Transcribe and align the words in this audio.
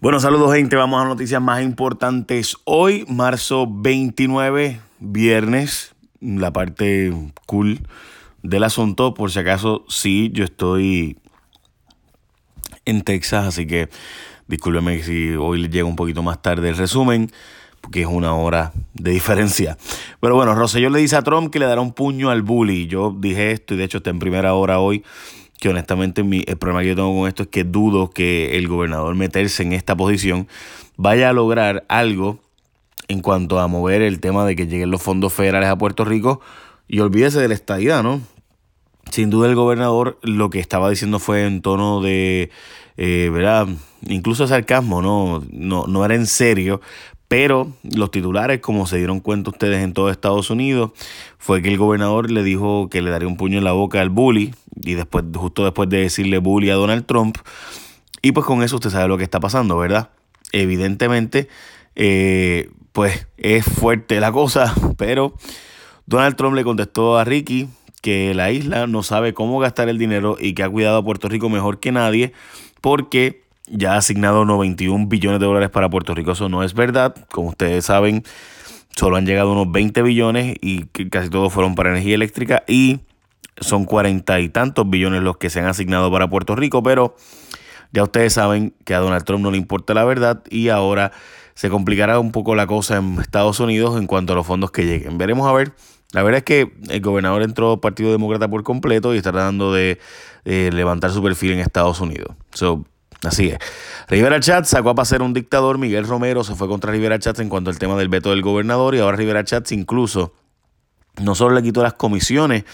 Bueno, 0.00 0.20
saludos 0.20 0.54
gente, 0.54 0.76
vamos 0.76 1.02
a 1.02 1.08
noticias 1.08 1.42
más 1.42 1.60
importantes. 1.60 2.56
Hoy, 2.62 3.04
marzo 3.08 3.66
29, 3.68 4.80
viernes, 5.00 5.92
la 6.20 6.52
parte 6.52 7.12
cool 7.46 7.80
del 8.44 8.62
asunto, 8.62 9.12
por 9.12 9.32
si 9.32 9.40
acaso, 9.40 9.84
sí, 9.88 10.30
yo 10.32 10.44
estoy 10.44 11.18
en 12.84 13.02
Texas, 13.02 13.46
así 13.46 13.66
que 13.66 13.88
discúlpeme 14.46 15.02
si 15.02 15.30
hoy 15.30 15.62
les 15.62 15.70
llega 15.72 15.86
un 15.86 15.96
poquito 15.96 16.22
más 16.22 16.40
tarde 16.42 16.68
el 16.68 16.76
resumen, 16.76 17.32
porque 17.80 18.02
es 18.02 18.06
una 18.06 18.34
hora 18.34 18.72
de 18.94 19.10
diferencia. 19.10 19.76
Pero 20.20 20.36
bueno, 20.36 20.54
Rosselló 20.54 20.90
le 20.90 21.00
dice 21.00 21.16
a 21.16 21.22
Trump 21.22 21.50
que 21.50 21.58
le 21.58 21.66
dará 21.66 21.80
un 21.80 21.92
puño 21.92 22.30
al 22.30 22.42
bully. 22.42 22.86
Yo 22.86 23.12
dije 23.18 23.50
esto 23.50 23.74
y 23.74 23.78
de 23.78 23.84
hecho 23.84 23.98
está 23.98 24.10
en 24.10 24.20
primera 24.20 24.54
hora 24.54 24.78
hoy 24.78 25.02
que 25.60 25.68
honestamente 25.68 26.22
mi, 26.22 26.44
el 26.46 26.56
problema 26.56 26.82
que 26.82 26.88
yo 26.88 26.96
tengo 26.96 27.18
con 27.18 27.28
esto 27.28 27.44
es 27.44 27.48
que 27.48 27.64
dudo 27.64 28.10
que 28.10 28.56
el 28.56 28.68
gobernador 28.68 29.14
meterse 29.14 29.62
en 29.62 29.72
esta 29.72 29.96
posición 29.96 30.48
vaya 30.96 31.30
a 31.30 31.32
lograr 31.32 31.84
algo 31.88 32.38
en 33.08 33.20
cuanto 33.20 33.58
a 33.58 33.66
mover 33.66 34.02
el 34.02 34.20
tema 34.20 34.44
de 34.44 34.54
que 34.54 34.66
lleguen 34.66 34.90
los 34.90 35.02
fondos 35.02 35.32
federales 35.32 35.68
a 35.68 35.76
Puerto 35.76 36.04
Rico 36.04 36.40
y 36.86 37.00
olvídese 37.00 37.40
de 37.40 37.48
la 37.48 37.54
estadidad, 37.54 38.02
¿no? 38.02 38.20
Sin 39.10 39.30
duda 39.30 39.48
el 39.48 39.54
gobernador 39.54 40.18
lo 40.22 40.50
que 40.50 40.60
estaba 40.60 40.90
diciendo 40.90 41.18
fue 41.18 41.46
en 41.46 41.62
tono 41.62 42.02
de, 42.02 42.50
eh, 42.96 43.30
¿verdad? 43.32 43.66
Incluso 44.06 44.46
sarcasmo, 44.46 45.00
¿no? 45.00 45.42
No, 45.50 45.86
no 45.86 46.04
era 46.04 46.14
en 46.14 46.26
serio, 46.26 46.80
pero 47.28 47.72
los 47.82 48.10
titulares, 48.10 48.60
como 48.60 48.86
se 48.86 48.96
dieron 48.96 49.20
cuenta 49.20 49.50
ustedes 49.50 49.84
en 49.84 49.92
todo 49.92 50.10
Estados 50.10 50.50
Unidos, 50.50 50.92
fue 51.36 51.60
que 51.60 51.68
el 51.68 51.76
gobernador 51.76 52.30
le 52.30 52.42
dijo 52.42 52.88
que 52.88 53.02
le 53.02 53.10
daría 53.10 53.28
un 53.28 53.36
puño 53.36 53.58
en 53.58 53.64
la 53.64 53.72
boca 53.72 54.00
al 54.00 54.08
bully, 54.08 54.54
y 54.82 54.94
después, 54.94 55.24
justo 55.34 55.64
después 55.64 55.90
de 55.90 55.98
decirle 55.98 56.38
bully 56.38 56.70
a 56.70 56.74
Donald 56.74 57.04
Trump. 57.04 57.36
Y 58.22 58.32
pues 58.32 58.46
con 58.46 58.62
eso 58.62 58.76
usted 58.76 58.90
sabe 58.90 59.08
lo 59.08 59.18
que 59.18 59.24
está 59.24 59.40
pasando, 59.40 59.76
¿verdad? 59.76 60.10
Evidentemente, 60.52 61.48
eh, 61.94 62.70
pues 62.92 63.26
es 63.36 63.64
fuerte 63.64 64.20
la 64.20 64.32
cosa, 64.32 64.74
pero 64.96 65.34
Donald 66.06 66.36
Trump 66.36 66.56
le 66.56 66.64
contestó 66.64 67.18
a 67.18 67.24
Ricky 67.24 67.68
que 68.00 68.32
la 68.32 68.50
isla 68.50 68.86
no 68.86 69.02
sabe 69.02 69.34
cómo 69.34 69.58
gastar 69.58 69.88
el 69.90 69.98
dinero 69.98 70.36
y 70.40 70.54
que 70.54 70.62
ha 70.62 70.70
cuidado 70.70 70.96
a 70.96 71.04
Puerto 71.04 71.28
Rico 71.28 71.50
mejor 71.50 71.80
que 71.80 71.92
nadie 71.92 72.32
porque 72.80 73.47
ya 73.70 73.94
ha 73.94 73.96
asignado 73.98 74.44
91 74.44 75.06
billones 75.06 75.40
de 75.40 75.46
dólares 75.46 75.70
para 75.70 75.88
Puerto 75.88 76.14
Rico. 76.14 76.32
Eso 76.32 76.48
no 76.48 76.62
es 76.62 76.74
verdad. 76.74 77.14
Como 77.30 77.48
ustedes 77.48 77.84
saben, 77.84 78.24
solo 78.96 79.16
han 79.16 79.26
llegado 79.26 79.52
unos 79.52 79.70
20 79.70 80.02
billones 80.02 80.56
y 80.60 80.84
casi 81.10 81.30
todos 81.30 81.52
fueron 81.52 81.74
para 81.74 81.90
energía 81.90 82.14
eléctrica 82.14 82.62
y 82.66 83.00
son 83.60 83.84
cuarenta 83.84 84.38
y 84.40 84.48
tantos 84.48 84.88
billones 84.88 85.22
los 85.22 85.36
que 85.36 85.50
se 85.50 85.60
han 85.60 85.66
asignado 85.66 86.10
para 86.12 86.30
Puerto 86.30 86.54
Rico, 86.54 86.82
pero 86.82 87.16
ya 87.92 88.02
ustedes 88.02 88.34
saben 88.34 88.74
que 88.84 88.94
a 88.94 88.98
Donald 88.98 89.24
Trump 89.24 89.42
no 89.42 89.50
le 89.50 89.56
importa 89.56 89.94
la 89.94 90.04
verdad 90.04 90.42
y 90.48 90.68
ahora 90.68 91.10
se 91.54 91.68
complicará 91.70 92.20
un 92.20 92.30
poco 92.30 92.54
la 92.54 92.66
cosa 92.66 92.98
en 92.98 93.18
Estados 93.18 93.58
Unidos 93.58 93.98
en 93.98 94.06
cuanto 94.06 94.32
a 94.32 94.36
los 94.36 94.46
fondos 94.46 94.70
que 94.70 94.84
lleguen. 94.84 95.18
Veremos 95.18 95.48
a 95.48 95.52
ver. 95.52 95.72
La 96.12 96.22
verdad 96.22 96.38
es 96.38 96.44
que 96.44 96.72
el 96.88 97.00
gobernador 97.00 97.42
entró 97.42 97.80
Partido 97.80 98.12
Demócrata 98.12 98.48
por 98.48 98.62
completo 98.62 99.12
y 99.12 99.18
está 99.18 99.32
tratando 99.32 99.72
de 99.72 99.98
levantar 100.44 101.10
su 101.10 101.22
perfil 101.22 101.52
en 101.52 101.58
Estados 101.58 102.00
Unidos. 102.00 102.36
So, 102.52 102.86
Así 103.24 103.48
es. 103.48 103.58
Rivera 104.08 104.38
Chats 104.40 104.68
sacó 104.68 104.90
a 104.90 104.94
pasar 104.94 105.22
un 105.22 105.34
dictador. 105.34 105.78
Miguel 105.78 106.06
Romero 106.06 106.44
se 106.44 106.54
fue 106.54 106.68
contra 106.68 106.92
Rivera 106.92 107.18
Chats 107.18 107.40
en 107.40 107.48
cuanto 107.48 107.70
al 107.70 107.78
tema 107.78 107.96
del 107.96 108.08
veto 108.08 108.30
del 108.30 108.42
gobernador. 108.42 108.94
Y 108.94 109.00
ahora 109.00 109.16
Rivera 109.16 109.44
Chats 109.44 109.72
incluso 109.72 110.34
no 111.20 111.34
solo 111.34 111.54
le 111.54 111.62
quitó 111.62 111.82
las 111.82 111.94
comisiones 111.94 112.64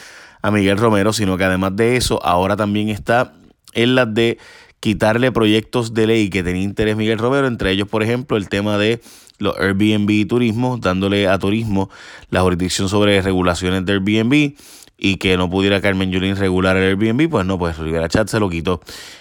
a 0.42 0.50
Miguel 0.50 0.76
Romero, 0.76 1.12
sino 1.14 1.38
que 1.38 1.44
además 1.44 1.74
de 1.76 1.96
eso, 1.96 2.22
ahora 2.22 2.56
también 2.56 2.90
está 2.90 3.32
en 3.72 3.94
las 3.94 4.12
de 4.12 4.38
quitarle 4.80 5.32
proyectos 5.32 5.94
de 5.94 6.06
ley 6.06 6.28
que 6.28 6.42
tenía 6.42 6.62
interés 6.62 6.96
Miguel 6.96 7.18
Romero, 7.18 7.46
entre 7.46 7.70
ellos, 7.70 7.88
por 7.88 8.02
ejemplo, 8.02 8.36
el 8.36 8.50
tema 8.50 8.76
de 8.76 9.00
los 9.38 9.56
Airbnb 9.58 10.10
y 10.10 10.26
turismo, 10.26 10.76
dándole 10.76 11.26
a 11.26 11.38
turismo 11.38 11.88
la 12.28 12.42
jurisdicción 12.42 12.90
sobre 12.90 13.22
regulaciones 13.22 13.86
de 13.86 13.92
Airbnb 13.94 14.54
y 14.96 15.16
que 15.16 15.36
no 15.36 15.50
pudiera 15.50 15.80
Carmen 15.80 16.10
Yulín 16.10 16.36
regular 16.36 16.76
el 16.76 16.84
Airbnb, 16.84 17.28
pues 17.28 17.46
no, 17.46 17.58
pues 17.58 17.78
Rivera 17.78 18.08
Chat 18.08 18.28
se 18.28 18.40
lo 18.40 18.48
quitó. 18.48 18.80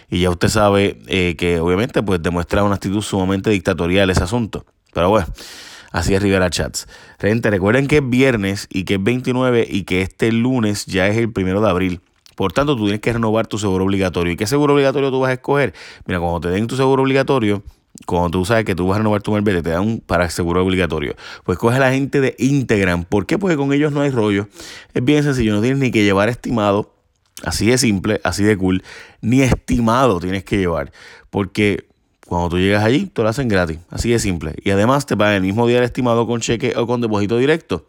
Y 0.10 0.22
ya 0.22 0.30
usted 0.30 0.50
sabe 0.50 1.00
eh, 1.08 1.36
que 1.38 1.60
obviamente 1.60 2.04
pues 2.04 2.22
demuestra 2.22 2.64
una 2.64 2.76
actitud 2.76 3.02
sumamente 3.02 3.50
dictatorial 3.50 4.10
ese 4.10 4.24
asunto. 4.24 4.66
Pero 4.94 5.10
bueno, 5.10 5.28
así 5.92 6.14
es 6.14 6.22
Rivera 6.22 6.50
Chats. 6.50 6.88
Gente, 7.20 7.50
recuerden 7.50 7.88
que 7.88 7.98
es 7.98 8.10
viernes 8.10 8.68
y 8.72 8.84
que 8.84 8.96
es 8.96 9.04
29 9.04 9.68
y 9.70 9.84
que 9.84 10.02
este 10.02 10.32
lunes 10.32 10.86
ya 10.86 11.08
es 11.08 11.18
el 11.18 11.32
primero 11.32 11.62
de 11.62 11.70
abril. 11.70 12.02
Por 12.36 12.52
tanto, 12.52 12.76
tú 12.76 12.84
tienes 12.84 13.02
que 13.02 13.14
renovar 13.14 13.48
tu 13.48 13.58
seguro 13.58 13.84
obligatorio. 13.84 14.34
¿Y 14.34 14.36
qué 14.36 14.48
seguro 14.48 14.74
obligatorio 14.74 15.12
tú 15.12 15.20
vas 15.20 15.30
a 15.30 15.34
escoger? 15.34 15.74
Mira, 16.06 16.20
cuando 16.20 16.42
te 16.42 16.50
den 16.50 16.68
tu 16.68 16.76
seguro 16.76 17.04
obligatorio, 17.04 17.64
cuando 18.06 18.30
tú 18.30 18.46
sabes 18.46 18.66
que 18.66 18.76
tú 18.76 18.88
vas 18.88 18.96
a 18.96 19.00
renovar 19.00 19.22
tu 19.22 19.32
malvete, 19.32 19.62
te 19.62 19.70
dan 19.70 20.02
para 20.06 20.30
seguro 20.30 20.64
obligatorio. 20.64 21.16
Pues 21.44 21.58
coge 21.58 21.78
a 21.78 21.80
la 21.80 21.92
gente 21.92 22.22
de 22.22 22.36
Integran. 22.38 23.06
¿Por 23.06 23.26
qué? 23.26 23.38
Porque 23.38 23.56
con 23.56 23.74
ellos 23.74 23.92
no 23.92 24.02
hay 24.02 24.10
rollo. 24.10 24.48
Es 24.94 25.04
bien 25.04 25.24
sencillo, 25.24 25.54
no 25.54 25.62
tienes 25.62 25.80
ni 25.80 25.92
que 25.92 26.04
llevar 26.04 26.30
estimado. 26.30 26.94
Así 27.44 27.68
de 27.68 27.78
simple, 27.78 28.22
así 28.24 28.44
de 28.44 28.58
cool. 28.58 28.84
Ni 29.22 29.42
estimado 29.42 30.20
tienes 30.20 30.44
que 30.44 30.58
llevar. 30.58 30.92
Porque 31.30 31.88
cuando 32.28 32.50
tú 32.50 32.58
llegas 32.58 32.84
allí, 32.84 33.06
te 33.08 33.22
lo 33.22 33.30
hacen 33.30 33.48
gratis. 33.48 33.80
Así 33.90 34.10
de 34.10 34.20
simple. 34.20 34.56
Y 34.64 34.72
además 34.72 35.06
te 35.06 35.18
pagan 35.18 35.36
el 35.36 35.42
mismo 35.42 35.68
día 35.68 35.80
el 35.80 35.84
estimado 35.84 36.28
con 36.28 36.42
cheque 36.42 36.74
o 36.76 36.88
con 36.88 37.02
depósito 37.02 37.38
directo. 37.38 37.88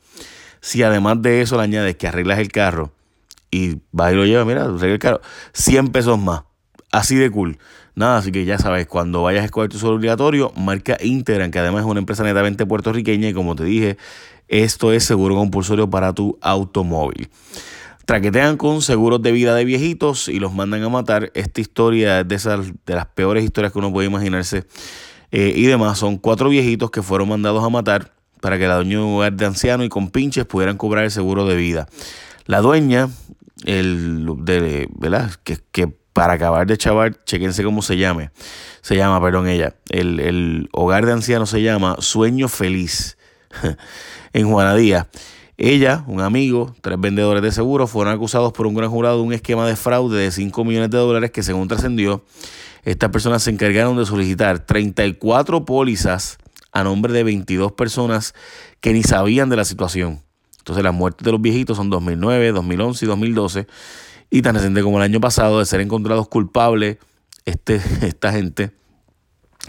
Si 0.60 0.82
además 0.82 1.20
de 1.22 1.42
eso 1.42 1.56
le 1.56 1.62
añades 1.62 1.96
que 1.96 2.08
arreglas 2.08 2.38
el 2.38 2.50
carro 2.50 2.92
y 3.50 3.78
vas 3.92 4.12
y 4.12 4.16
lo 4.16 4.24
llevas, 4.24 4.46
mira, 4.46 4.62
arreglas 4.62 4.82
el 4.84 4.98
carro, 4.98 5.20
100 5.52 5.88
pesos 5.88 6.18
más. 6.18 6.42
Así 6.94 7.16
de 7.16 7.28
cool. 7.28 7.58
Nada, 7.96 8.18
así 8.18 8.30
que 8.30 8.44
ya 8.44 8.56
sabes, 8.56 8.86
cuando 8.86 9.22
vayas 9.24 9.42
a 9.42 9.46
escoger 9.46 9.68
tu 9.68 9.78
seguro 9.78 9.96
obligatorio, 9.96 10.52
marca 10.54 10.96
Integran, 11.02 11.50
que 11.50 11.58
además 11.58 11.80
es 11.80 11.86
una 11.90 11.98
empresa 11.98 12.22
netamente 12.22 12.66
puertorriqueña 12.66 13.30
y 13.30 13.34
como 13.34 13.56
te 13.56 13.64
dije, 13.64 13.96
esto 14.46 14.92
es 14.92 15.02
seguro 15.02 15.34
compulsorio 15.34 15.90
para 15.90 16.12
tu 16.12 16.38
automóvil. 16.40 17.30
Traquetean 18.04 18.56
con 18.56 18.80
seguros 18.80 19.20
de 19.22 19.32
vida 19.32 19.56
de 19.56 19.64
viejitos 19.64 20.28
y 20.28 20.38
los 20.38 20.54
mandan 20.54 20.84
a 20.84 20.88
matar. 20.88 21.32
Esta 21.34 21.60
historia 21.60 22.20
es 22.20 22.28
de, 22.28 22.36
esas, 22.36 22.72
de 22.86 22.94
las 22.94 23.06
peores 23.06 23.42
historias 23.42 23.72
que 23.72 23.80
uno 23.80 23.92
puede 23.92 24.06
imaginarse. 24.06 24.64
Eh, 25.32 25.52
y 25.56 25.66
demás, 25.66 25.98
son 25.98 26.16
cuatro 26.16 26.48
viejitos 26.48 26.92
que 26.92 27.02
fueron 27.02 27.28
mandados 27.28 27.64
a 27.64 27.70
matar 27.70 28.12
para 28.40 28.56
que 28.56 28.68
la 28.68 28.76
dueña 28.76 28.98
de 28.98 29.02
un 29.02 29.14
hogar 29.16 29.32
de 29.32 29.46
ancianos 29.46 29.84
y 29.84 29.88
con 29.88 30.10
pinches 30.10 30.44
pudieran 30.44 30.76
cobrar 30.76 31.02
el 31.02 31.10
seguro 31.10 31.44
de 31.44 31.56
vida. 31.56 31.88
La 32.46 32.60
dueña, 32.60 33.08
el 33.64 34.28
de, 34.44 34.88
¿verdad? 34.96 35.32
Que, 35.42 35.58
que 35.72 36.03
para 36.14 36.34
acabar 36.34 36.66
de 36.66 36.78
chavar, 36.78 37.22
chequense 37.24 37.62
cómo 37.64 37.82
se 37.82 37.98
llame. 37.98 38.30
Se 38.80 38.96
llama, 38.96 39.20
perdón, 39.20 39.48
ella. 39.48 39.74
El, 39.90 40.70
hogar 40.72 41.04
de 41.04 41.12
ancianos 41.12 41.50
se 41.50 41.60
llama 41.60 41.96
Sueño 41.98 42.48
Feliz 42.48 43.18
en 44.32 44.48
Juanadía. 44.48 45.08
Ella, 45.58 46.04
un 46.06 46.20
amigo, 46.20 46.74
tres 46.80 47.00
vendedores 47.00 47.42
de 47.42 47.50
seguros 47.50 47.90
fueron 47.90 48.14
acusados 48.14 48.52
por 48.52 48.66
un 48.66 48.74
gran 48.74 48.90
jurado 48.90 49.16
de 49.18 49.22
un 49.24 49.32
esquema 49.32 49.66
de 49.66 49.74
fraude 49.74 50.18
de 50.18 50.30
5 50.30 50.64
millones 50.64 50.90
de 50.90 50.98
dólares 50.98 51.32
que 51.32 51.42
según 51.42 51.66
trascendió, 51.66 52.24
estas 52.84 53.10
personas 53.10 53.42
se 53.42 53.50
encargaron 53.50 53.96
de 53.96 54.06
solicitar 54.06 54.60
34 54.60 55.64
pólizas 55.64 56.38
a 56.70 56.84
nombre 56.84 57.12
de 57.12 57.24
22 57.24 57.72
personas 57.72 58.34
que 58.80 58.92
ni 58.92 59.02
sabían 59.02 59.48
de 59.48 59.56
la 59.56 59.64
situación. 59.64 60.22
Entonces 60.58 60.84
las 60.84 60.94
muertes 60.94 61.24
de 61.24 61.32
los 61.32 61.40
viejitos 61.40 61.76
son 61.76 61.90
2009, 61.90 62.52
2011 62.52 63.04
y 63.04 63.08
2012 63.08 63.66
y 64.34 64.42
tan 64.42 64.56
reciente 64.56 64.82
como 64.82 64.96
el 64.96 65.04
año 65.04 65.20
pasado 65.20 65.60
de 65.60 65.64
ser 65.64 65.80
encontrados 65.80 66.26
culpables, 66.26 66.98
este, 67.44 67.76
esta 68.02 68.32
gente 68.32 68.72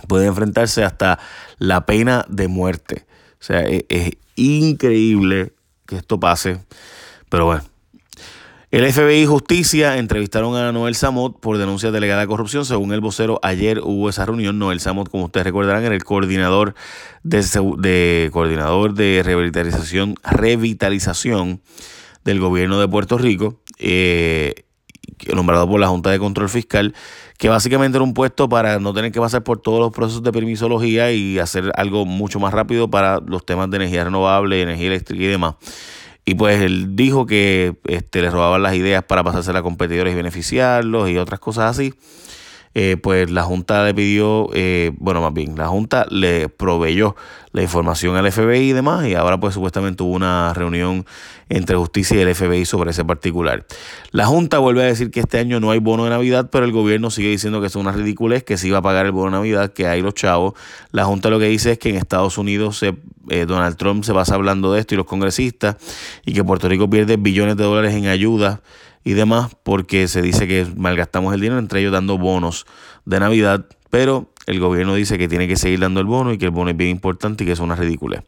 puede 0.08 0.26
enfrentarse 0.26 0.84
hasta 0.84 1.20
la 1.60 1.86
pena 1.86 2.26
de 2.30 2.48
muerte. 2.48 3.06
O 3.34 3.44
sea, 3.44 3.62
es, 3.62 3.86
es 3.90 4.14
increíble 4.36 5.54
que 5.86 5.98
esto 5.98 6.20
pase, 6.20 6.66
pero 7.30 7.46
bueno. 7.46 7.64
El 8.72 8.92
FBI 8.92 9.22
y 9.22 9.26
Justicia 9.28 10.00
entrevistaron 10.00 10.58
a 10.58 10.72
Noel 10.72 10.96
Samot 10.96 11.40
por 11.40 11.60
denuncias 11.60 11.94
de 11.94 11.98
delegada 11.98 12.22
de 12.22 12.28
corrupción. 12.28 12.66
Según 12.66 12.92
el 12.92 13.02
vocero, 13.02 13.40
ayer 13.44 13.80
hubo 13.84 14.10
esa 14.10 14.26
reunión. 14.26 14.58
Noel 14.58 14.80
Samot, 14.80 15.10
como 15.10 15.26
ustedes 15.26 15.46
recordarán, 15.46 15.84
era 15.86 15.94
el 15.94 16.04
coordinador 16.04 16.74
de, 17.22 17.46
de 17.78 18.30
coordinador 18.34 18.96
de 18.96 19.22
revitalización, 19.24 20.16
revitalización 20.24 21.62
del 22.26 22.40
gobierno 22.40 22.80
de 22.80 22.88
Puerto 22.88 23.18
Rico, 23.18 23.62
eh, 23.80 24.66
nombrado 25.34 25.70
por 25.70 25.80
la 25.80 25.88
Junta 25.88 26.10
de 26.10 26.20
Control 26.20 26.50
Fiscal, 26.50 26.94
que 27.38 27.48
básicamente 27.50 27.98
era 27.98 28.04
un 28.04 28.14
puesto 28.14 28.50
para 28.50 28.80
no 28.80 28.94
tener 28.94 29.12
que 29.12 29.20
pasar 29.20 29.44
por 29.44 29.60
todos 29.60 29.80
los 29.80 29.92
procesos 29.92 30.24
de 30.24 30.32
permisología 30.32 31.12
y 31.12 31.40
hacer 31.40 31.72
algo 31.76 32.06
mucho 32.06 32.40
más 32.40 32.54
rápido 32.54 32.90
para 32.90 33.20
los 33.20 33.46
temas 33.46 33.70
de 33.70 33.78
energía 33.78 34.04
renovable, 34.04 34.62
energía 34.62 34.88
eléctrica 34.88 35.24
y 35.24 35.28
demás. 35.28 35.56
Y 36.26 36.34
pues 36.34 36.60
él 36.62 36.96
dijo 36.96 37.28
que 37.28 37.76
este, 37.86 38.24
le 38.24 38.32
robaban 38.32 38.64
las 38.64 38.74
ideas 38.74 39.04
para 39.04 39.24
pasarse 39.24 39.52
a 39.52 39.62
competidores 39.62 40.14
y 40.14 40.16
beneficiarlos 40.16 41.10
y 41.10 41.18
otras 41.18 41.40
cosas 41.40 41.70
así. 41.70 41.94
Eh, 42.78 42.98
pues 43.02 43.32
la 43.32 43.44
Junta 43.44 43.86
le 43.86 43.94
pidió, 43.94 44.50
eh, 44.54 44.92
bueno, 44.98 45.22
más 45.22 45.34
bien, 45.34 45.58
la 45.58 45.70
Junta 45.70 46.06
le 46.10 46.50
proveyó 46.50 47.16
la 47.54 47.62
información 47.62 48.18
al 48.18 48.30
FBI 48.30 48.72
y 48.72 48.74
demás, 48.74 49.08
y 49.08 49.16
ahora 49.16 49.40
pues 49.40 49.54
supuestamente 49.54 50.04
hubo 50.04 50.12
una 50.12 50.54
reunión 50.54 51.06
entre 51.48 51.78
justicia 51.78 52.18
y 52.18 52.20
el 52.20 52.36
FBI 52.36 52.66
sobre 52.66 52.92
ese 52.92 53.06
particular. 53.06 53.66
La 54.12 54.26
Junta 54.26 54.60
vuelve 54.60 54.84
a 54.84 54.88
decir 54.88 55.10
que 55.10 55.22
este 55.22 55.40
año 55.40 55.62
no 55.62 55.72
hay 55.72 55.80
bono 55.80 56.04
de 56.04 56.10
Navidad, 56.10 56.50
pero 56.52 56.66
el 56.66 56.74
gobierno 56.74 57.12
sigue 57.12 57.30
diciendo 57.30 57.62
que 57.62 57.68
es 57.68 57.78
una 57.78 57.94
ridiculez, 57.94 58.44
que 58.44 58.58
se 58.58 58.68
iba 58.68 58.80
a 58.80 58.82
pagar 58.82 59.06
el 59.06 59.14
bono 59.14 59.28
de 59.28 59.38
Navidad, 59.38 59.72
que 59.72 59.88
hay 59.88 60.02
los 60.02 60.14
chavos. 60.14 60.54
La 60.92 61.06
Junta 61.06 61.30
lo 61.30 61.40
que 61.40 61.46
dice 61.46 61.72
es 61.72 61.80
que 61.80 61.88
en 61.92 61.96
Estados 61.96 62.38
Unidos 62.38 62.78
se, 62.78 62.94
eh, 63.30 63.46
Donald 63.46 63.78
Trump 63.78 64.04
se 64.04 64.14
pasa 64.14 64.36
hablando 64.36 64.74
de 64.74 64.82
esto 64.82 64.96
y 64.96 64.98
los 64.98 65.06
congresistas, 65.06 65.78
y 66.26 66.34
que 66.34 66.44
Puerto 66.44 66.68
Rico 66.68 66.90
pierde 66.90 67.16
billones 67.16 67.56
de 67.56 67.64
dólares 67.64 67.94
en 67.94 68.08
ayuda 68.08 68.60
y 69.06 69.14
demás, 69.14 69.56
porque 69.64 70.10
se 70.10 70.22
dice 70.22 70.48
que 70.48 70.68
malgastamos 70.76 71.34
el 71.34 71.40
dinero, 71.40 71.60
entre 71.60 71.80
ellos 71.80 71.94
dando 71.94 72.18
bonos 72.18 72.66
de 73.06 73.20
Navidad, 73.20 73.66
pero 73.90 74.30
el 74.46 74.60
gobierno 74.60 74.94
dice 74.94 75.18
que 75.18 75.28
tiene 75.28 75.48
que 75.48 75.56
seguir 75.56 75.80
dando 75.80 76.00
el 76.00 76.06
bono 76.06 76.32
y 76.32 76.38
que 76.38 76.46
el 76.46 76.52
bono 76.52 76.70
es 76.70 76.78
bien 76.78 76.92
importante 76.92 77.44
y 77.44 77.48
que 77.48 77.54
es 77.54 77.60
una 77.60 77.76
ridícula. 77.76 78.24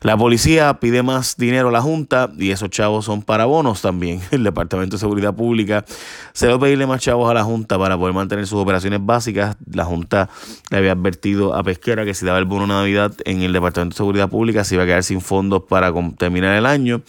La 0.00 0.16
policía 0.16 0.74
pide 0.80 1.02
más 1.02 1.36
dinero 1.36 1.68
a 1.68 1.72
la 1.72 1.80
Junta 1.80 2.30
y 2.36 2.50
esos 2.50 2.70
chavos 2.70 3.04
son 3.04 3.22
para 3.22 3.44
bonos 3.44 3.80
también. 3.80 4.20
El 4.32 4.42
Departamento 4.42 4.96
de 4.96 5.00
Seguridad 5.00 5.34
Pública 5.34 5.84
se 6.32 6.48
va 6.48 6.54
a 6.54 6.58
pedirle 6.58 6.86
más 6.86 7.00
chavos 7.00 7.30
a 7.30 7.34
la 7.34 7.44
Junta 7.44 7.78
para 7.78 7.96
poder 7.96 8.14
mantener 8.14 8.46
sus 8.46 8.58
operaciones 8.58 8.98
básicas. 9.04 9.56
La 9.72 9.84
Junta 9.84 10.28
le 10.70 10.78
había 10.78 10.92
advertido 10.92 11.54
a 11.54 11.62
Pesquera 11.62 12.04
que 12.04 12.14
si 12.14 12.26
daba 12.26 12.38
el 12.38 12.44
bono 12.44 12.62
de 12.62 12.68
Navidad 12.68 13.12
en 13.24 13.42
el 13.42 13.52
Departamento 13.52 13.94
de 13.94 13.98
Seguridad 13.98 14.28
Pública 14.28 14.64
se 14.64 14.74
iba 14.74 14.82
a 14.82 14.86
quedar 14.86 15.04
sin 15.04 15.20
fondos 15.20 15.62
para 15.68 15.92
terminar 16.18 16.56
el 16.56 16.66
año. 16.66 17.02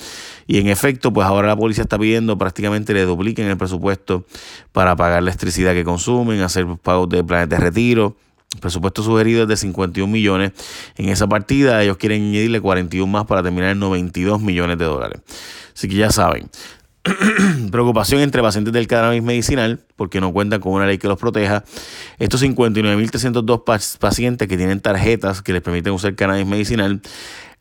Y 0.46 0.60
en 0.60 0.68
efecto, 0.68 1.12
pues 1.12 1.26
ahora 1.26 1.48
la 1.48 1.56
policía 1.56 1.84
está 1.84 1.98
pidiendo 1.98 2.38
prácticamente 2.38 2.94
le 2.94 3.06
dupliquen 3.06 3.48
el 3.48 3.58
presupuesto 3.58 4.26
para 4.74 4.96
pagar 4.96 5.24
la 5.24 5.30
electricidad 5.30 5.74
que 5.74 5.84
consumen, 5.84 6.42
hacer 6.42 6.68
pagos 6.82 7.03
de 7.08 7.24
planes 7.24 7.50
de 7.50 7.58
retiro 7.58 8.16
presupuesto 8.60 9.04
sugerido 9.04 9.44
es 9.44 9.48
de 9.48 9.58
51 9.58 10.12
millones. 10.12 10.52
En 10.98 11.10
esa 11.10 11.28
partida 11.28 11.82
ellos 11.84 11.98
quieren 11.98 12.24
añadirle 12.24 12.62
41 12.62 13.12
más 13.12 13.26
para 13.26 13.44
terminar 13.44 13.72
en 13.72 13.80
92 13.80 14.42
millones 14.42 14.78
de 14.78 14.86
dólares. 14.86 15.22
Así 15.76 15.88
que 15.88 15.96
ya 15.96 16.12
saben. 16.12 16.50
Preocupación 17.72 18.22
entre 18.22 18.42
pacientes 18.42 18.74
del 18.74 18.88
cannabis 18.88 19.22
medicinal 19.22 19.82
porque 19.96 20.22
no 20.22 20.32
cuentan 20.32 20.62
con 20.62 20.74
una 20.74 20.86
ley 20.86 20.98
que 20.98 21.08
los 21.08 21.20
proteja. 21.20 21.64
Estos 22.20 22.42
59.302 22.44 23.98
pacientes 23.98 24.48
que 24.48 24.58
tienen 24.58 24.80
tarjetas 24.80 25.42
que 25.42 25.54
les 25.54 25.62
permiten 25.62 25.94
usar 25.94 26.16
cannabis 26.16 26.46
medicinal, 26.46 27.02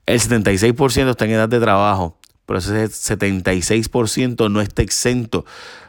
el 0.06 0.21
76% 0.21 1.11
está 1.11 1.25
en 1.25 1.31
edad 1.33 1.49
de 1.49 1.59
trabajo, 1.59 2.19
pero 2.47 2.59
ese 2.59 2.87
76% 2.87 4.50
no 4.50 4.61
está 4.61 4.83
exento 4.83 5.44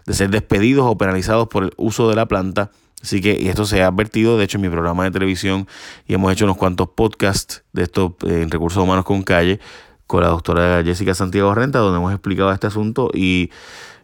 de 0.06 0.14
ser 0.14 0.30
despedidos 0.32 0.86
o 0.88 0.98
penalizados 0.98 1.48
por 1.48 1.64
el 1.66 1.74
uso 1.78 2.10
de 2.10 2.16
la 2.16 2.28
planta 2.28 2.72
Así 3.04 3.20
que 3.20 3.38
y 3.40 3.50
esto 3.50 3.66
se 3.66 3.84
ha 3.84 3.88
advertido, 3.88 4.38
de 4.38 4.46
hecho, 4.46 4.58
en 4.58 4.62
mi 4.62 4.70
programa 4.70 5.04
de 5.04 5.12
televisión 5.12 5.68
y 6.08 6.14
hemos 6.14 6.32
hecho 6.32 6.46
unos 6.46 6.56
cuantos 6.56 6.88
podcasts 6.88 7.64
de 7.74 7.84
esto 7.84 8.16
eh, 8.26 8.42
en 8.42 8.50
Recursos 8.50 8.82
Humanos 8.82 9.04
con 9.04 9.24
Calle 9.24 9.60
con 10.08 10.22
la 10.22 10.30
doctora 10.30 10.82
Jessica 10.84 11.14
Santiago 11.14 11.54
Renta, 11.54 11.80
donde 11.80 11.98
hemos 11.98 12.14
explicado 12.14 12.52
este 12.52 12.68
asunto 12.68 13.10
y, 13.14 13.52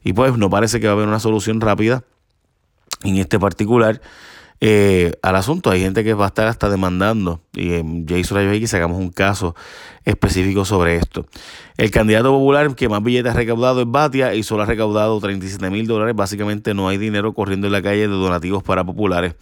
y 0.04 0.14
pues 0.14 0.38
no 0.38 0.50
parece 0.50 0.80
que 0.80 0.88
va 0.88 0.94
a 0.94 0.96
haber 0.96 1.08
una 1.08 1.20
solución 1.20 1.62
rápida 1.62 2.04
en 3.04 3.18
este 3.18 3.40
particular. 3.40 4.02
Eh, 4.62 5.14
al 5.22 5.36
asunto. 5.36 5.72
Hay 5.72 5.82
gente 5.82 6.04
que 6.04 6.14
va 6.14 6.26
a 6.26 6.28
estar 6.28 6.48
hasta 6.48 6.70
demandando 6.70 7.42
y 7.54 7.74
en 7.74 8.06
Jason 8.06 8.38
Rayo 8.38 8.68
sacamos 8.68 8.98
un 8.98 9.10
caso 9.10 9.56
específico 10.04 10.66
sobre 10.66 10.98
esto. 10.98 11.26
El 11.78 11.92
candidato 11.92 12.32
popular 12.32 12.76
que 12.76 12.90
más 12.90 13.02
billetes 13.02 13.32
ha 13.32 13.36
recaudado 13.36 13.82
es 13.82 13.88
Batia 13.90 14.34
y 14.36 14.44
solo 14.44 14.64
ha 14.64 14.66
recaudado 14.66 15.18
37 15.20 15.70
mil 15.70 15.88
dólares. 15.88 16.16
Básicamente 16.16 16.74
no 16.74 16.90
hay 16.90 16.98
dinero 16.98 17.34
corriendo 17.34 17.68
en 17.68 17.74
la 17.74 17.82
calle 17.82 18.02
de 18.02 18.08
donativos 18.08 18.62
para 18.62 18.84
populares. 18.84 19.36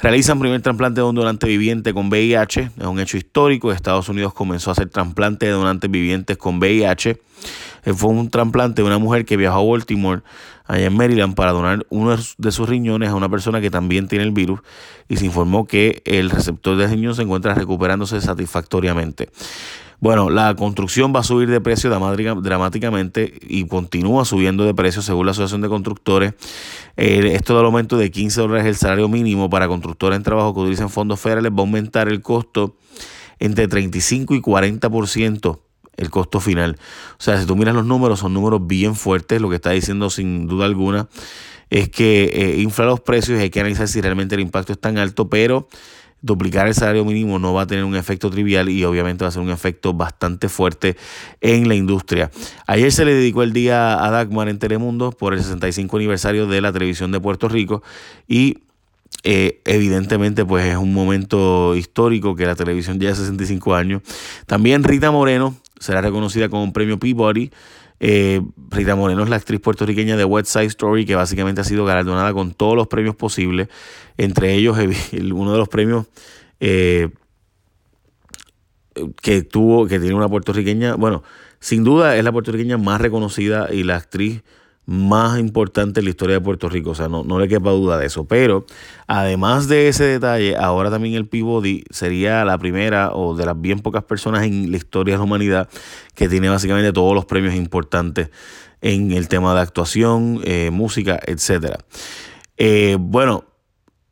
Realizan 0.00 0.38
primer 0.38 0.62
trasplante 0.62 1.00
de 1.00 1.06
un 1.08 1.16
donante 1.16 1.48
viviente 1.48 1.92
con 1.92 2.08
VIH. 2.08 2.70
Es 2.78 2.86
un 2.86 3.00
hecho 3.00 3.16
histórico. 3.16 3.72
Estados 3.72 4.08
Unidos 4.08 4.32
comenzó 4.32 4.70
a 4.70 4.74
hacer 4.74 4.88
trasplante 4.88 5.46
de 5.46 5.52
donantes 5.52 5.90
vivientes 5.90 6.36
con 6.36 6.60
VIH. 6.60 7.20
Eh, 7.84 7.92
fue 7.92 8.10
un 8.10 8.30
trasplante 8.30 8.82
de 8.82 8.86
una 8.86 8.98
mujer 8.98 9.24
que 9.24 9.36
viajó 9.36 9.58
a 9.58 9.72
Baltimore, 9.72 10.22
allá 10.66 10.86
en 10.86 10.96
Maryland, 10.96 11.34
para 11.34 11.50
donar 11.50 11.84
uno 11.88 12.16
de 12.16 12.52
sus 12.52 12.68
riñones 12.68 13.08
a 13.08 13.16
una 13.16 13.28
persona 13.28 13.60
que 13.60 13.72
también 13.72 14.06
tiene 14.06 14.22
el 14.22 14.30
virus 14.30 14.60
y 15.08 15.16
se 15.16 15.26
informó 15.26 15.66
que 15.66 16.00
el 16.04 16.30
receptor 16.30 16.76
de 16.76 16.86
riñón 16.86 17.16
se 17.16 17.22
encuentra 17.22 17.54
recuperándose 17.54 18.20
satisfactoriamente. 18.20 19.30
Bueno, 20.00 20.30
la 20.30 20.54
construcción 20.54 21.12
va 21.14 21.20
a 21.20 21.24
subir 21.24 21.50
de 21.50 21.60
precio 21.60 21.90
dramáticamente 21.90 23.34
y 23.42 23.66
continúa 23.66 24.24
subiendo 24.24 24.64
de 24.64 24.72
precio 24.72 25.02
según 25.02 25.26
la 25.26 25.32
Asociación 25.32 25.60
de 25.60 25.68
Constructores. 25.68 26.34
esto 26.96 27.56
del 27.56 27.64
aumento 27.64 27.96
de 27.96 28.08
15 28.10 28.40
dólares 28.40 28.66
el 28.66 28.76
salario 28.76 29.08
mínimo 29.08 29.50
para 29.50 29.66
constructores 29.66 30.16
en 30.16 30.22
trabajo 30.22 30.54
que 30.54 30.60
utilicen 30.60 30.88
fondos 30.88 31.18
federales 31.18 31.50
va 31.50 31.56
a 31.56 31.60
aumentar 31.60 32.08
el 32.08 32.22
costo 32.22 32.76
entre 33.40 33.66
35 33.66 34.36
y 34.36 34.40
40% 34.40 35.58
el 35.96 36.10
costo 36.10 36.38
final. 36.38 36.78
O 37.18 37.20
sea, 37.22 37.40
si 37.40 37.46
tú 37.46 37.56
miras 37.56 37.74
los 37.74 37.84
números, 37.84 38.20
son 38.20 38.32
números 38.32 38.64
bien 38.64 38.94
fuertes. 38.94 39.40
Lo 39.40 39.48
que 39.50 39.56
está 39.56 39.70
diciendo 39.70 40.10
sin 40.10 40.46
duda 40.46 40.66
alguna 40.66 41.08
es 41.70 41.88
que 41.88 42.30
eh, 42.32 42.60
infla 42.60 42.86
los 42.86 43.00
precios 43.00 43.38
y 43.38 43.42
hay 43.42 43.50
que 43.50 43.58
analizar 43.58 43.88
si 43.88 44.00
realmente 44.00 44.36
el 44.36 44.40
impacto 44.40 44.72
es 44.72 44.80
tan 44.80 44.96
alto, 44.96 45.28
pero 45.28 45.68
duplicar 46.20 46.66
el 46.66 46.74
salario 46.74 47.04
mínimo 47.04 47.38
no 47.38 47.54
va 47.54 47.62
a 47.62 47.66
tener 47.66 47.84
un 47.84 47.96
efecto 47.96 48.30
trivial 48.30 48.68
y 48.68 48.84
obviamente 48.84 49.24
va 49.24 49.28
a 49.28 49.32
ser 49.32 49.42
un 49.42 49.50
efecto 49.50 49.94
bastante 49.94 50.48
fuerte 50.48 50.96
en 51.40 51.68
la 51.68 51.74
industria. 51.74 52.30
Ayer 52.66 52.90
se 52.92 53.04
le 53.04 53.14
dedicó 53.14 53.42
el 53.42 53.52
día 53.52 54.04
a 54.04 54.10
Dagmar 54.10 54.48
en 54.48 54.58
Telemundo 54.58 55.12
por 55.12 55.34
el 55.34 55.40
65 55.40 55.96
aniversario 55.96 56.46
de 56.46 56.60
la 56.60 56.72
televisión 56.72 57.12
de 57.12 57.20
Puerto 57.20 57.48
Rico 57.48 57.82
y 58.26 58.58
eh, 59.24 59.60
evidentemente 59.64 60.44
pues 60.44 60.64
es 60.66 60.76
un 60.76 60.92
momento 60.92 61.74
histórico 61.74 62.36
que 62.36 62.46
la 62.46 62.54
televisión 62.54 62.98
lleva 62.98 63.14
65 63.14 63.74
años. 63.74 64.02
También 64.46 64.84
Rita 64.84 65.10
Moreno 65.10 65.56
será 65.78 66.00
reconocida 66.00 66.48
con 66.48 66.60
un 66.60 66.72
premio 66.72 66.98
Peabody. 66.98 67.50
Eh, 68.00 68.40
Rita 68.70 68.94
Moreno 68.94 69.24
es 69.24 69.28
la 69.28 69.36
actriz 69.36 69.60
puertorriqueña 69.60 70.16
de 70.16 70.24
West 70.24 70.50
Side 70.50 70.66
Story 70.66 71.04
que 71.04 71.16
básicamente 71.16 71.60
ha 71.60 71.64
sido 71.64 71.84
galardonada 71.84 72.32
con 72.32 72.52
todos 72.52 72.76
los 72.76 72.86
premios 72.86 73.16
posibles, 73.16 73.68
entre 74.16 74.54
ellos 74.54 74.78
uno 75.32 75.52
de 75.52 75.58
los 75.58 75.68
premios 75.68 76.06
eh, 76.60 77.08
que 79.20 79.42
tuvo, 79.42 79.86
que 79.86 79.98
tiene 79.98 80.14
una 80.14 80.28
puertorriqueña, 80.28 80.94
bueno, 80.94 81.22
sin 81.60 81.82
duda 81.82 82.16
es 82.16 82.24
la 82.24 82.32
puertorriqueña 82.32 82.78
más 82.78 83.00
reconocida 83.00 83.72
y 83.72 83.82
la 83.82 83.96
actriz 83.96 84.42
más 84.88 85.38
importante 85.38 86.00
en 86.00 86.04
la 86.04 86.10
historia 86.10 86.36
de 86.36 86.40
Puerto 86.40 86.66
Rico, 86.70 86.92
o 86.92 86.94
sea, 86.94 87.08
no, 87.08 87.22
no 87.22 87.38
le 87.38 87.46
quepa 87.46 87.72
duda 87.72 87.98
de 87.98 88.06
eso. 88.06 88.24
Pero 88.24 88.64
además 89.06 89.68
de 89.68 89.88
ese 89.88 90.04
detalle, 90.04 90.56
ahora 90.56 90.90
también 90.90 91.14
el 91.14 91.28
Peabody 91.28 91.84
sería 91.90 92.42
la 92.46 92.56
primera 92.56 93.12
o 93.12 93.36
de 93.36 93.44
las 93.44 93.60
bien 93.60 93.80
pocas 93.80 94.04
personas 94.04 94.44
en 94.44 94.70
la 94.70 94.78
historia 94.78 95.12
de 95.12 95.18
la 95.18 95.24
humanidad 95.24 95.68
que 96.14 96.26
tiene 96.26 96.48
básicamente 96.48 96.90
todos 96.94 97.14
los 97.14 97.26
premios 97.26 97.54
importantes 97.54 98.30
en 98.80 99.12
el 99.12 99.28
tema 99.28 99.54
de 99.54 99.60
actuación, 99.60 100.40
eh, 100.44 100.70
música, 100.72 101.20
etc. 101.26 101.74
Eh, 102.56 102.96
bueno, 102.98 103.44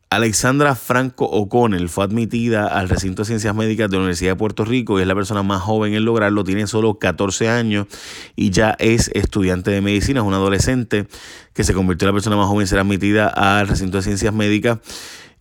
Alexandra 0.08 0.76
Franco 0.76 1.24
O'Connell 1.24 1.88
fue 1.88 2.04
admitida 2.04 2.68
al 2.68 2.88
recinto 2.88 3.22
de 3.22 3.26
ciencias 3.26 3.56
médicas 3.56 3.90
de 3.90 3.96
la 3.96 4.02
Universidad 4.02 4.32
de 4.32 4.36
Puerto 4.36 4.64
Rico 4.64 4.98
y 4.98 5.02
es 5.02 5.08
la 5.08 5.16
persona 5.16 5.42
más 5.42 5.62
joven 5.62 5.94
en 5.94 6.04
lograrlo. 6.04 6.44
Tiene 6.44 6.68
solo 6.68 7.00
14 7.00 7.48
años 7.48 7.88
y 8.36 8.50
ya 8.50 8.76
es 8.78 9.10
estudiante 9.14 9.72
de 9.72 9.80
medicina. 9.80 10.20
Es 10.20 10.26
una 10.26 10.36
adolescente 10.36 11.08
que 11.52 11.64
se 11.64 11.74
convirtió 11.74 12.06
en 12.06 12.14
la 12.14 12.16
persona 12.16 12.36
más 12.36 12.46
joven 12.46 12.60
en 12.60 12.66
ser 12.68 12.78
admitida 12.78 13.26
al 13.26 13.66
recinto 13.66 13.96
de 13.96 14.04
ciencias 14.04 14.32
médicas. 14.32 14.78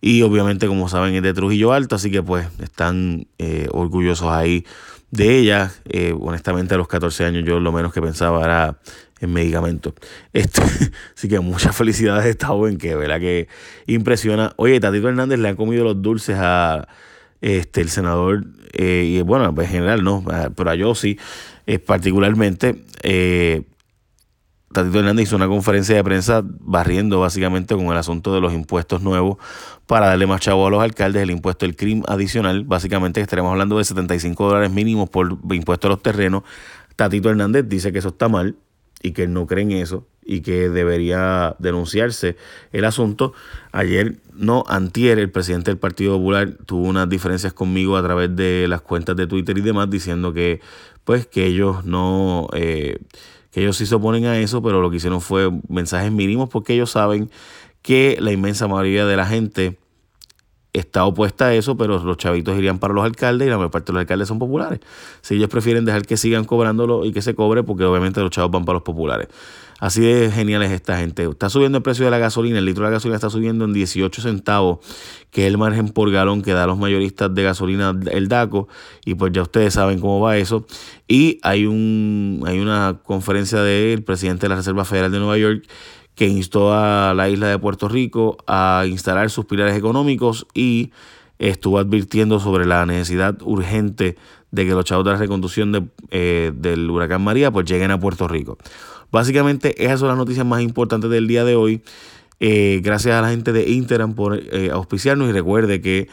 Y 0.00 0.22
obviamente, 0.22 0.66
como 0.66 0.88
saben, 0.88 1.14
es 1.14 1.22
de 1.22 1.32
Trujillo 1.32 1.72
Alto, 1.72 1.94
así 1.94 2.10
que 2.10 2.22
pues 2.22 2.48
están 2.60 3.28
eh, 3.38 3.68
orgullosos 3.70 4.28
ahí 4.32 4.64
de 5.12 5.38
ella. 5.38 5.72
Eh, 5.84 6.12
honestamente, 6.18 6.74
a 6.74 6.78
los 6.78 6.88
14 6.88 7.24
años 7.24 7.44
yo 7.46 7.60
lo 7.60 7.70
menos 7.70 7.92
que 7.92 8.02
pensaba 8.02 8.44
era 8.44 8.78
en 9.20 9.32
medicamentos. 9.32 9.94
Este, 10.32 10.62
así 11.16 11.28
que 11.28 11.40
muchas 11.40 11.74
felicidades 11.76 12.24
a 12.24 12.28
esta 12.28 12.46
joven 12.48 12.78
que, 12.78 12.94
¿verdad? 12.94 13.20
Que 13.20 13.48
impresiona. 13.86 14.52
Oye, 14.56 14.78
Tatito 14.80 15.08
Hernández 15.08 15.38
le 15.38 15.48
ha 15.48 15.56
comido 15.56 15.84
los 15.84 16.00
dulces 16.02 16.36
a 16.38 16.88
este, 17.40 17.80
el 17.80 17.90
senador, 17.90 18.44
eh, 18.72 19.04
y 19.06 19.20
bueno, 19.22 19.54
pues 19.54 19.68
en 19.68 19.74
general 19.74 20.04
no, 20.04 20.24
pero 20.56 20.70
a 20.70 20.74
yo 20.74 20.94
sí, 20.94 21.18
eh, 21.66 21.78
particularmente. 21.78 22.84
Eh, 23.02 23.62
Tatito 24.72 24.98
Hernández 24.98 25.28
hizo 25.28 25.36
una 25.36 25.48
conferencia 25.48 25.94
de 25.96 26.04
prensa 26.04 26.42
barriendo 26.44 27.20
básicamente 27.20 27.74
con 27.74 27.86
el 27.86 27.96
asunto 27.96 28.34
de 28.34 28.42
los 28.42 28.52
impuestos 28.52 29.00
nuevos 29.00 29.38
para 29.86 30.08
darle 30.08 30.26
más 30.26 30.42
chavo 30.42 30.66
a 30.66 30.70
los 30.70 30.82
alcaldes, 30.82 31.22
el 31.22 31.30
impuesto 31.30 31.64
del 31.64 31.76
crimen 31.76 32.04
adicional, 32.08 32.64
básicamente 32.64 33.22
estaremos 33.22 33.52
hablando 33.52 33.78
de 33.78 33.84
75 33.84 34.48
dólares 34.48 34.70
mínimos 34.70 35.08
por 35.08 35.38
impuesto 35.50 35.86
a 35.86 35.90
los 35.90 36.02
terrenos. 36.02 36.42
Tatito 36.94 37.30
Hernández 37.30 37.66
dice 37.68 37.90
que 37.92 38.00
eso 38.00 38.08
está 38.08 38.28
mal, 38.28 38.56
y 39.02 39.12
que 39.12 39.26
no 39.26 39.46
creen 39.46 39.72
eso 39.72 40.06
y 40.26 40.40
que 40.40 40.68
debería 40.68 41.54
denunciarse 41.58 42.36
el 42.72 42.84
asunto. 42.84 43.32
Ayer, 43.70 44.16
no, 44.34 44.64
antier, 44.66 45.18
el 45.18 45.30
presidente 45.30 45.70
del 45.70 45.78
Partido 45.78 46.16
Popular 46.16 46.52
tuvo 46.66 46.88
unas 46.88 47.08
diferencias 47.08 47.52
conmigo 47.52 47.96
a 47.96 48.02
través 48.02 48.34
de 48.34 48.66
las 48.68 48.80
cuentas 48.80 49.16
de 49.16 49.28
Twitter 49.28 49.56
y 49.56 49.60
demás, 49.60 49.88
diciendo 49.88 50.32
que, 50.32 50.60
pues, 51.04 51.26
que 51.26 51.46
ellos 51.46 51.84
no, 51.84 52.48
eh, 52.54 52.98
que 53.52 53.60
ellos 53.60 53.76
sí 53.76 53.86
se 53.86 53.94
oponen 53.94 54.26
a 54.26 54.38
eso, 54.38 54.62
pero 54.62 54.82
lo 54.82 54.90
que 54.90 54.96
hicieron 54.96 55.20
fue 55.20 55.50
mensajes 55.68 56.10
mínimos 56.10 56.48
porque 56.48 56.74
ellos 56.74 56.90
saben 56.90 57.30
que 57.82 58.18
la 58.20 58.32
inmensa 58.32 58.66
mayoría 58.66 59.06
de 59.06 59.16
la 59.16 59.26
gente 59.26 59.78
está 60.78 61.04
opuesta 61.04 61.46
a 61.46 61.54
eso, 61.54 61.76
pero 61.76 62.02
los 62.02 62.16
chavitos 62.16 62.56
irían 62.56 62.78
para 62.78 62.94
los 62.94 63.04
alcaldes 63.04 63.46
y 63.46 63.50
la 63.50 63.56
mayor 63.56 63.70
parte 63.70 63.92
de 63.92 63.94
los 63.94 64.00
alcaldes 64.00 64.28
son 64.28 64.38
populares. 64.38 64.80
Si 65.22 65.34
ellos 65.34 65.48
prefieren 65.48 65.84
dejar 65.84 66.02
que 66.02 66.16
sigan 66.16 66.44
cobrándolo 66.44 67.04
y 67.04 67.12
que 67.12 67.22
se 67.22 67.34
cobre, 67.34 67.62
porque 67.62 67.84
obviamente 67.84 68.20
los 68.20 68.30
chavos 68.30 68.50
van 68.50 68.64
para 68.64 68.74
los 68.74 68.82
populares. 68.82 69.28
Así 69.78 70.00
de 70.00 70.30
genial 70.30 70.62
es 70.62 70.72
esta 70.72 70.98
gente. 70.98 71.24
Está 71.24 71.50
subiendo 71.50 71.78
el 71.78 71.82
precio 71.82 72.04
de 72.06 72.10
la 72.10 72.18
gasolina, 72.18 72.58
el 72.58 72.64
litro 72.64 72.84
de 72.84 72.90
la 72.90 72.94
gasolina 72.96 73.16
está 73.16 73.28
subiendo 73.28 73.66
en 73.66 73.74
18 73.74 74.22
centavos, 74.22 74.78
que 75.30 75.42
es 75.42 75.48
el 75.48 75.58
margen 75.58 75.90
por 75.90 76.10
galón 76.10 76.40
que 76.40 76.52
da 76.52 76.64
a 76.64 76.66
los 76.66 76.78
mayoristas 76.78 77.34
de 77.34 77.42
gasolina 77.42 77.94
el 78.10 78.28
DACO, 78.28 78.68
y 79.04 79.14
pues 79.14 79.32
ya 79.32 79.42
ustedes 79.42 79.74
saben 79.74 80.00
cómo 80.00 80.20
va 80.20 80.38
eso. 80.38 80.66
Y 81.06 81.38
hay, 81.42 81.66
un, 81.66 82.42
hay 82.46 82.58
una 82.58 83.00
conferencia 83.02 83.60
del 83.60 84.02
presidente 84.02 84.46
de 84.46 84.48
la 84.48 84.56
Reserva 84.56 84.84
Federal 84.84 85.12
de 85.12 85.18
Nueva 85.18 85.36
York 85.36 85.64
que 86.16 86.26
instó 86.26 86.72
a 86.72 87.14
la 87.14 87.28
isla 87.28 87.46
de 87.48 87.58
Puerto 87.58 87.88
Rico 87.88 88.38
a 88.46 88.84
instalar 88.88 89.30
sus 89.30 89.44
pilares 89.44 89.76
económicos 89.76 90.46
y 90.54 90.90
estuvo 91.38 91.78
advirtiendo 91.78 92.40
sobre 92.40 92.64
la 92.64 92.86
necesidad 92.86 93.36
urgente 93.42 94.16
de 94.50 94.64
que 94.64 94.72
los 94.72 94.86
chavos 94.86 95.04
de 95.04 95.12
la 95.12 95.18
reconducción 95.18 95.92
eh, 96.10 96.52
del 96.54 96.90
huracán 96.90 97.22
María 97.22 97.50
pues 97.50 97.66
lleguen 97.66 97.90
a 97.90 98.00
Puerto 98.00 98.26
Rico. 98.26 98.56
Básicamente 99.12 99.84
esas 99.84 100.00
son 100.00 100.08
las 100.08 100.16
noticias 100.16 100.46
más 100.46 100.62
importantes 100.62 101.10
del 101.10 101.26
día 101.26 101.44
de 101.44 101.54
hoy. 101.54 101.82
Eh, 102.40 102.80
gracias 102.82 103.14
a 103.14 103.20
la 103.20 103.28
gente 103.28 103.52
de 103.52 103.68
Interan 103.68 104.14
por 104.14 104.38
eh, 104.38 104.70
auspiciarnos 104.72 105.28
y 105.28 105.32
recuerde 105.32 105.82
que 105.82 106.08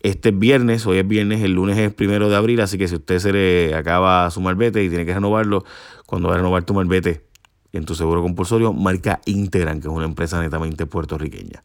este 0.00 0.30
viernes, 0.30 0.86
hoy 0.86 0.98
es 0.98 1.08
viernes, 1.08 1.42
el 1.42 1.52
lunes 1.52 1.78
es 1.78 1.92
primero 1.92 2.28
de 2.28 2.36
abril, 2.36 2.60
así 2.60 2.76
que 2.76 2.86
si 2.86 2.96
usted 2.96 3.18
se 3.18 3.32
le 3.32 3.74
acaba 3.74 4.30
su 4.30 4.40
malvete 4.42 4.84
y 4.84 4.88
tiene 4.90 5.06
que 5.06 5.14
renovarlo, 5.14 5.64
cuando 6.06 6.28
va 6.28 6.34
a 6.34 6.36
renovar 6.36 6.64
tu 6.64 6.74
malvete, 6.74 7.27
en 7.72 7.84
tu 7.84 7.94
seguro 7.94 8.22
compulsorio, 8.22 8.72
marca 8.72 9.20
Integran, 9.26 9.80
que 9.80 9.88
es 9.88 9.92
una 9.92 10.06
empresa 10.06 10.40
netamente 10.40 10.86
puertorriqueña. 10.86 11.62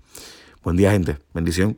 Buen 0.63 0.77
día, 0.77 0.91
gente. 0.91 1.17
Bendición. 1.33 1.77